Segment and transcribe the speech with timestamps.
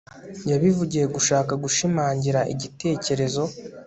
[0.51, 3.43] yabivugiye gushaka gushimangira igitekerezo